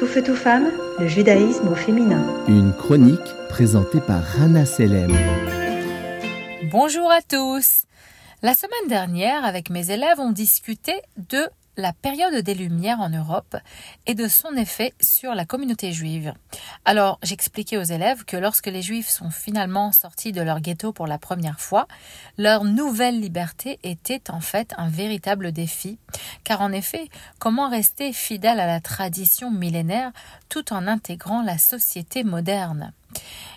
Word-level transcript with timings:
Tout 0.00 0.06
feu, 0.06 0.22
tout 0.22 0.34
femme, 0.34 0.70
le 0.98 1.06
judaïsme 1.06 1.68
au 1.68 1.74
féminin. 1.74 2.24
Une 2.48 2.72
chronique 2.72 3.20
présentée 3.50 4.00
par 4.00 4.22
Rana 4.24 4.64
Selem. 4.64 5.14
Bonjour 6.72 7.12
à 7.12 7.20
tous. 7.20 7.82
La 8.40 8.54
semaine 8.54 8.88
dernière, 8.88 9.44
avec 9.44 9.68
mes 9.68 9.90
élèves, 9.90 10.18
on 10.18 10.32
discutait 10.32 11.02
de 11.28 11.46
la 11.76 11.92
période 11.92 12.34
des 12.34 12.54
Lumières 12.54 13.00
en 13.00 13.08
Europe 13.08 13.56
et 14.06 14.14
de 14.14 14.28
son 14.28 14.54
effet 14.54 14.92
sur 15.00 15.34
la 15.34 15.44
communauté 15.44 15.92
juive. 15.92 16.34
Alors, 16.84 17.18
j'expliquais 17.22 17.76
aux 17.76 17.82
élèves 17.82 18.24
que 18.24 18.36
lorsque 18.36 18.66
les 18.66 18.82
Juifs 18.82 19.08
sont 19.08 19.30
finalement 19.30 19.92
sortis 19.92 20.32
de 20.32 20.42
leur 20.42 20.60
ghetto 20.60 20.92
pour 20.92 21.06
la 21.06 21.18
première 21.18 21.60
fois, 21.60 21.86
leur 22.38 22.64
nouvelle 22.64 23.20
liberté 23.20 23.78
était 23.82 24.30
en 24.30 24.40
fait 24.40 24.74
un 24.76 24.88
véritable 24.88 25.52
défi, 25.52 25.98
car 26.44 26.60
en 26.60 26.72
effet, 26.72 27.08
comment 27.38 27.68
rester 27.68 28.12
fidèle 28.12 28.60
à 28.60 28.66
la 28.66 28.80
tradition 28.80 29.50
millénaire 29.50 30.12
tout 30.48 30.72
en 30.72 30.86
intégrant 30.86 31.42
la 31.42 31.58
société 31.58 32.24
moderne? 32.24 32.92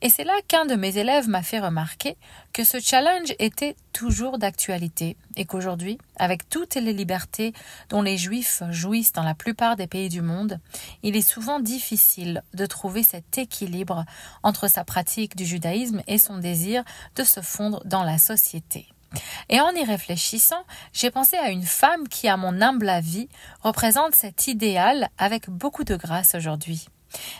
Et 0.00 0.10
c'est 0.10 0.24
là 0.24 0.34
qu'un 0.46 0.64
de 0.64 0.76
mes 0.76 0.96
élèves 0.96 1.28
m'a 1.28 1.42
fait 1.42 1.58
remarquer 1.58 2.16
que 2.52 2.62
ce 2.62 2.78
challenge 2.78 3.34
était 3.40 3.74
toujours 3.92 4.38
d'actualité 4.38 5.16
et 5.36 5.44
qu'aujourd'hui, 5.44 5.98
avec 6.16 6.48
toutes 6.48 6.76
les 6.76 6.92
libertés 6.92 7.52
dont 7.88 8.02
les 8.02 8.16
juifs 8.16 8.62
jouissent 8.70 9.12
dans 9.12 9.24
la 9.24 9.34
plupart 9.34 9.74
des 9.74 9.88
pays 9.88 10.08
du 10.08 10.22
monde, 10.22 10.60
il 11.02 11.16
est 11.16 11.28
souvent 11.28 11.58
difficile 11.58 12.44
de 12.54 12.64
trouver 12.64 13.02
cet 13.02 13.38
équilibre 13.38 14.04
entre 14.44 14.68
sa 14.68 14.84
pratique 14.84 15.34
du 15.34 15.44
judaïsme 15.44 16.02
et 16.06 16.18
son 16.18 16.38
désir 16.38 16.84
de 17.16 17.24
se 17.24 17.40
fondre 17.40 17.82
dans 17.84 18.04
la 18.04 18.18
société. 18.18 18.86
Et 19.48 19.60
en 19.60 19.70
y 19.70 19.84
réfléchissant, 19.84 20.62
j'ai 20.92 21.10
pensé 21.10 21.36
à 21.36 21.50
une 21.50 21.64
femme 21.64 22.06
qui, 22.08 22.28
à 22.28 22.36
mon 22.36 22.60
humble 22.60 22.88
avis, 22.88 23.28
représente 23.62 24.14
cet 24.14 24.46
idéal 24.46 25.08
avec 25.18 25.48
beaucoup 25.48 25.84
de 25.84 25.96
grâce 25.96 26.34
aujourd'hui. 26.34 26.88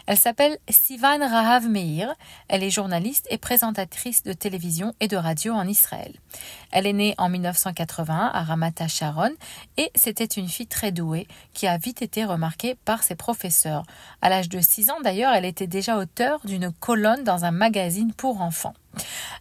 Elle 0.07 0.19
s'appelle 0.19 0.59
Sivan 0.69 1.19
Rahav 1.19 1.69
Meir. 1.69 2.15
Elle 2.49 2.63
est 2.63 2.71
journaliste 2.71 3.27
et 3.31 3.39
présentatrice 3.39 4.23
de 4.23 4.33
télévision 4.33 4.95
et 5.01 5.09
de 5.09 5.17
radio 5.17 5.53
en 5.53 5.67
Israël. 5.67 6.15
Elle 6.73 6.87
est 6.87 6.93
née 6.93 7.15
en 7.19 7.29
1981 7.29 8.31
à 8.33 8.43
Ramat 8.43 8.89
Sharon 8.89 9.33
et 9.77 9.91
c'était 9.95 10.25
une 10.25 10.49
fille 10.49 10.67
très 10.67 10.93
douée 10.93 11.27
qui 11.55 11.67
a 11.67 11.79
vite 11.79 12.03
été 12.03 12.25
remarquée 12.25 12.77
par 12.85 13.03
ses 13.03 13.15
professeurs. 13.15 13.85
À 14.23 14.29
l'âge 14.29 14.49
de 14.49 14.61
6 14.61 14.91
ans 14.91 15.01
d'ailleurs, 15.03 15.35
elle 15.35 15.45
était 15.45 15.67
déjà 15.67 15.99
auteure 15.99 16.41
d'une 16.45 16.73
colonne 16.73 17.25
dans 17.25 17.45
un 17.45 17.51
magazine 17.51 18.13
pour 18.13 18.41
enfants. 18.41 18.75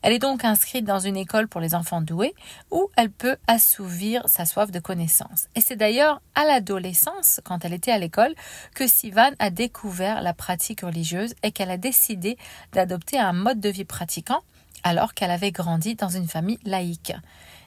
Elle 0.01 0.13
est 0.13 0.19
donc 0.19 0.43
inscrite 0.43 0.85
dans 0.85 0.99
une 0.99 1.17
école 1.17 1.47
pour 1.47 1.61
les 1.61 1.75
enfants 1.75 2.01
doués 2.01 2.33
où 2.71 2.89
elle 2.95 3.11
peut 3.11 3.37
assouvir 3.47 4.23
sa 4.27 4.45
soif 4.45 4.71
de 4.71 4.79
connaissances. 4.79 5.47
Et 5.55 5.61
c'est 5.61 5.75
d'ailleurs 5.75 6.21
à 6.35 6.45
l'adolescence, 6.45 7.41
quand 7.43 7.65
elle 7.65 7.73
était 7.73 7.91
à 7.91 7.97
l'école, 7.97 8.35
que 8.75 8.87
Sivan 8.87 9.31
a 9.39 9.49
découvert 9.49 10.21
la 10.21 10.33
pratique 10.33 10.81
religieuse 10.81 11.33
et 11.43 11.51
qu'elle 11.51 11.71
a 11.71 11.77
décidé 11.77 12.37
d'adopter 12.73 13.17
un 13.19 13.33
mode 13.33 13.59
de 13.59 13.69
vie 13.69 13.85
pratiquant 13.85 14.41
alors 14.83 15.13
qu'elle 15.13 15.31
avait 15.31 15.51
grandi 15.51 15.95
dans 15.95 16.09
une 16.09 16.27
famille 16.27 16.59
laïque. 16.63 17.13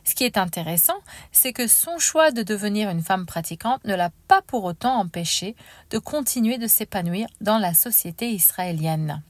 Ce 0.05 0.15
qui 0.15 0.25
est 0.25 0.39
intéressant, 0.39 0.97
c'est 1.33 1.53
que 1.53 1.67
son 1.67 1.99
choix 1.99 2.31
de 2.31 2.43
devenir 2.43 2.89
une 2.91 3.03
femme 3.03 3.27
pratiquante 3.27 3.85
ne 3.85 3.95
l'a 3.95 4.11
pas 4.29 4.43
pour 4.43 4.65
autant 4.65 4.95
empêchée 4.99 5.55
de 5.91 5.99
continuer 5.99 6.59
de 6.59 6.67
s'épanouir 6.67 7.29
dans 7.41 7.59
la 7.59 7.75
société 7.75 8.31
israélienne. 8.31 9.23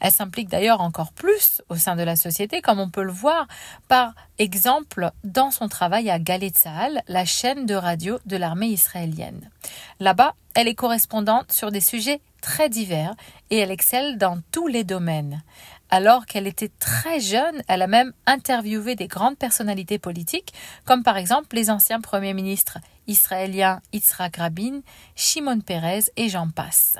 Elle 0.00 0.12
s'implique 0.12 0.48
d'ailleurs 0.48 0.80
encore 0.80 1.12
plus 1.12 1.62
au 1.68 1.76
sein 1.76 1.96
de 1.96 2.02
la 2.02 2.16
société, 2.16 2.60
comme 2.60 2.80
on 2.80 2.90
peut 2.90 3.02
le 3.02 3.12
voir 3.12 3.46
par 3.88 4.14
exemple 4.38 5.10
dans 5.22 5.50
son 5.50 5.68
travail 5.68 6.10
à 6.10 6.18
Galet 6.18 6.52
la 7.08 7.24
chaîne 7.24 7.66
de 7.66 7.74
radio 7.74 8.18
de 8.26 8.36
l'armée 8.36 8.68
israélienne. 8.68 9.50
Là-bas, 10.00 10.34
elle 10.54 10.68
est 10.68 10.74
correspondante 10.74 11.52
sur 11.52 11.70
des 11.70 11.80
sujets 11.80 12.20
très 12.40 12.68
divers 12.68 13.14
et 13.50 13.58
elle 13.58 13.70
excelle 13.70 14.18
dans 14.18 14.38
tous 14.52 14.66
les 14.66 14.84
domaines. 14.84 15.42
Alors 15.96 16.26
qu'elle 16.26 16.48
était 16.48 16.72
très 16.80 17.20
jeune, 17.20 17.62
elle 17.68 17.80
a 17.80 17.86
même 17.86 18.12
interviewé 18.26 18.96
des 18.96 19.06
grandes 19.06 19.38
personnalités 19.38 20.00
politiques, 20.00 20.52
comme 20.84 21.04
par 21.04 21.16
exemple 21.16 21.54
les 21.54 21.70
anciens 21.70 22.00
premiers 22.00 22.34
ministres 22.34 22.78
israéliens 23.06 23.80
Yitzhak 23.92 24.38
Rabin, 24.38 24.80
Shimon 25.14 25.60
Peres 25.60 26.10
et 26.16 26.28
j'en 26.28 26.48
passe. 26.48 26.96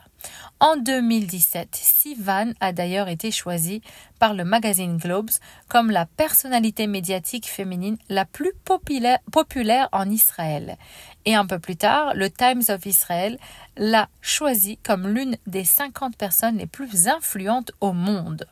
En 0.60 0.76
2017, 0.76 1.70
Sivan 1.74 2.52
a 2.60 2.72
d'ailleurs 2.72 3.08
été 3.08 3.32
choisie 3.32 3.82
par 4.20 4.32
le 4.32 4.44
magazine 4.44 4.96
Globes 4.96 5.32
comme 5.66 5.90
la 5.90 6.06
personnalité 6.06 6.86
médiatique 6.86 7.48
féminine 7.48 7.98
la 8.08 8.24
plus 8.24 8.52
populaire, 8.64 9.18
populaire 9.32 9.88
en 9.90 10.08
Israël. 10.08 10.76
Et 11.24 11.34
un 11.34 11.46
peu 11.46 11.58
plus 11.58 11.76
tard, 11.76 12.14
le 12.14 12.30
Times 12.30 12.62
of 12.68 12.86
Israel 12.86 13.40
l'a 13.76 14.08
choisie 14.20 14.78
comme 14.84 15.08
l'une 15.08 15.36
des 15.48 15.64
50 15.64 16.16
personnes 16.16 16.58
les 16.58 16.68
plus 16.68 17.08
influentes 17.08 17.72
au 17.80 17.92
monde. 17.92 18.46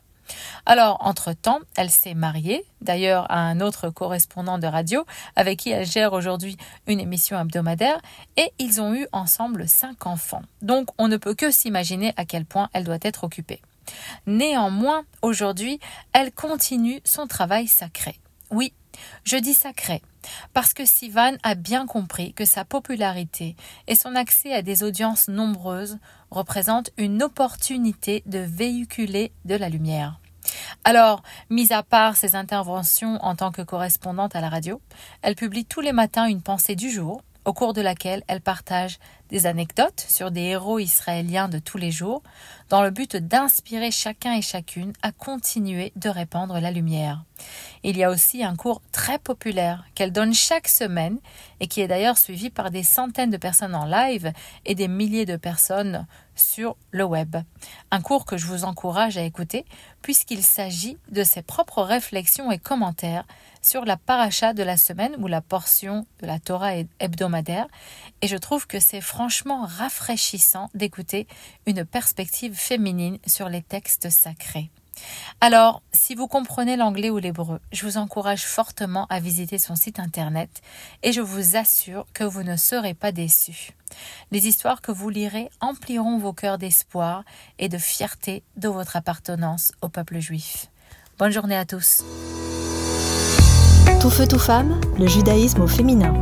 Alors, 0.65 0.97
entre-temps, 1.01 1.59
elle 1.75 1.89
s'est 1.89 2.13
mariée, 2.13 2.65
d'ailleurs 2.81 3.29
à 3.31 3.39
un 3.39 3.59
autre 3.59 3.89
correspondant 3.89 4.57
de 4.57 4.67
radio, 4.67 5.05
avec 5.35 5.59
qui 5.59 5.71
elle 5.71 5.85
gère 5.85 6.13
aujourd'hui 6.13 6.57
une 6.87 6.99
émission 6.99 7.39
hebdomadaire, 7.39 7.99
et 8.37 8.51
ils 8.59 8.81
ont 8.81 8.93
eu 8.93 9.07
ensemble 9.11 9.67
cinq 9.67 10.05
enfants. 10.07 10.43
Donc, 10.61 10.89
on 10.97 11.07
ne 11.07 11.17
peut 11.17 11.35
que 11.35 11.51
s'imaginer 11.51 12.13
à 12.17 12.25
quel 12.25 12.45
point 12.45 12.69
elle 12.73 12.83
doit 12.83 12.97
être 13.01 13.23
occupée. 13.23 13.61
Néanmoins, 14.27 15.03
aujourd'hui, 15.21 15.79
elle 16.13 16.31
continue 16.31 17.01
son 17.03 17.27
travail 17.27 17.67
sacré. 17.67 18.19
Oui, 18.53 18.71
je 19.23 19.35
dis 19.35 19.55
sacré, 19.55 20.03
parce 20.53 20.75
que 20.75 20.85
Sivan 20.85 21.33
a 21.41 21.55
bien 21.55 21.87
compris 21.87 22.33
que 22.33 22.45
sa 22.45 22.63
popularité 22.63 23.55
et 23.87 23.95
son 23.95 24.15
accès 24.15 24.53
à 24.53 24.61
des 24.61 24.83
audiences 24.83 25.27
nombreuses 25.27 25.97
représentent 26.29 26.91
une 26.97 27.23
opportunité 27.23 28.21
de 28.27 28.37
véhiculer 28.37 29.31
de 29.45 29.55
la 29.55 29.69
lumière. 29.69 30.19
Alors, 30.83 31.23
mis 31.49 31.73
à 31.73 31.81
part 31.81 32.15
ses 32.15 32.35
interventions 32.35 33.17
en 33.23 33.35
tant 33.35 33.51
que 33.51 33.63
correspondante 33.63 34.35
à 34.35 34.41
la 34.41 34.49
radio, 34.49 34.79
elle 35.23 35.35
publie 35.35 35.65
tous 35.65 35.81
les 35.81 35.93
matins 35.93 36.27
une 36.27 36.43
pensée 36.43 36.75
du 36.75 36.91
jour, 36.91 37.23
au 37.45 37.53
cours 37.53 37.73
de 37.73 37.81
laquelle 37.81 38.23
elle 38.27 38.41
partage 38.41 38.99
des 39.33 39.47
anecdotes 39.47 40.05
sur 40.07 40.29
des 40.29 40.41
héros 40.41 40.77
israéliens 40.77 41.49
de 41.49 41.57
tous 41.57 41.79
les 41.79 41.89
jours, 41.89 42.21
dans 42.69 42.83
le 42.83 42.91
but 42.91 43.17
d'inspirer 43.17 43.89
chacun 43.89 44.33
et 44.33 44.43
chacune 44.43 44.93
à 45.01 45.11
continuer 45.11 45.91
de 45.95 46.07
répandre 46.07 46.59
la 46.59 46.69
lumière. 46.69 47.23
Il 47.83 47.97
y 47.97 48.03
a 48.03 48.11
aussi 48.11 48.43
un 48.43 48.55
cours 48.55 48.81
très 48.91 49.19
populaire 49.19 49.85
qu'elle 49.95 50.11
donne 50.11 50.33
chaque 50.33 50.67
semaine 50.67 51.17
et 51.59 51.67
qui 51.67 51.81
est 51.81 51.87
d'ailleurs 51.87 52.17
suivi 52.17 52.49
par 52.49 52.71
des 52.71 52.83
centaines 52.83 53.31
de 53.31 53.37
personnes 53.37 53.75
en 53.75 53.85
live 53.85 54.31
et 54.65 54.75
des 54.75 54.87
milliers 54.87 55.25
de 55.25 55.35
personnes 55.35 56.05
sur 56.35 56.77
le 56.91 57.03
web. 57.03 57.35
Un 57.91 58.01
cours 58.01 58.25
que 58.25 58.37
je 58.37 58.47
vous 58.47 58.63
encourage 58.63 59.17
à 59.17 59.23
écouter 59.23 59.65
puisqu'il 60.01 60.43
s'agit 60.43 60.97
de 61.09 61.23
ses 61.23 61.41
propres 61.41 61.83
réflexions 61.83 62.51
et 62.51 62.57
commentaires 62.57 63.25
sur 63.61 63.85
la 63.85 63.97
paracha 63.97 64.53
de 64.53 64.63
la 64.63 64.77
semaine 64.77 65.15
ou 65.19 65.27
la 65.27 65.41
portion 65.41 66.05
de 66.21 66.27
la 66.27 66.39
Torah 66.39 66.73
hebdomadaire 66.99 67.67
et 68.21 68.27
je 68.27 68.37
trouve 68.37 68.67
que 68.67 68.79
c'est 68.79 69.01
franchement 69.23 69.65
rafraîchissant 69.65 70.69
d'écouter 70.73 71.27
une 71.65 71.85
perspective 71.85 72.55
féminine 72.55 73.19
sur 73.25 73.47
les 73.47 73.61
textes 73.61 74.09
sacrés. 74.09 74.69
Alors, 75.39 75.81
si 75.93 76.13
vous 76.13 76.27
comprenez 76.27 76.75
l'anglais 76.75 77.09
ou 77.09 77.19
l'hébreu, 77.19 77.61
je 77.71 77.85
vous 77.85 77.95
encourage 77.95 78.43
fortement 78.43 79.07
à 79.09 79.21
visiter 79.21 79.59
son 79.59 79.77
site 79.77 79.97
internet 79.97 80.49
et 81.03 81.13
je 81.13 81.21
vous 81.21 81.55
assure 81.55 82.05
que 82.13 82.25
vous 82.25 82.43
ne 82.43 82.57
serez 82.57 82.93
pas 82.93 83.13
déçus. 83.13 83.71
Les 84.31 84.45
histoires 84.45 84.81
que 84.81 84.91
vous 84.91 85.07
lirez 85.07 85.49
empliront 85.61 86.17
vos 86.17 86.33
cœurs 86.33 86.57
d'espoir 86.57 87.23
et 87.59 87.69
de 87.69 87.77
fierté 87.77 88.43
de 88.57 88.67
votre 88.67 88.97
appartenance 88.97 89.71
au 89.81 89.87
peuple 89.87 90.19
juif. 90.19 90.67
Bonne 91.17 91.31
journée 91.31 91.55
à 91.55 91.63
tous. 91.63 92.03
Tout 94.01 94.09
feu, 94.09 94.27
tout 94.27 94.37
femme, 94.37 94.81
le 94.99 95.07
judaïsme 95.07 95.61
au 95.61 95.67
féminin. 95.67 96.13